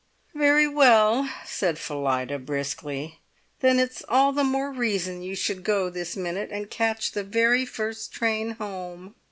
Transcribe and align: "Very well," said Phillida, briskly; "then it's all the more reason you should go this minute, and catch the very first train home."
"Very 0.33 0.67
well," 0.67 1.29
said 1.45 1.77
Phillida, 1.77 2.39
briskly; 2.39 3.19
"then 3.59 3.77
it's 3.77 4.03
all 4.09 4.31
the 4.31 4.43
more 4.43 4.71
reason 4.71 5.21
you 5.21 5.35
should 5.35 5.63
go 5.63 5.91
this 5.91 6.17
minute, 6.17 6.49
and 6.51 6.71
catch 6.71 7.11
the 7.11 7.23
very 7.23 7.67
first 7.67 8.11
train 8.11 8.55
home." 8.55 9.13